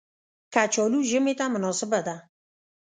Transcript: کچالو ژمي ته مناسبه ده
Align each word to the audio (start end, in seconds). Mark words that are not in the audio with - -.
کچالو 0.53 0.99
ژمي 1.09 1.33
ته 1.39 1.45
مناسبه 1.53 1.99
ده 2.07 2.15